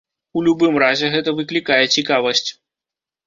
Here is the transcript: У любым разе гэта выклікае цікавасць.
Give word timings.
У 0.39 0.41
любым 0.45 0.77
разе 0.83 1.11
гэта 1.15 1.35
выклікае 1.39 1.79
цікавасць. 1.97 2.47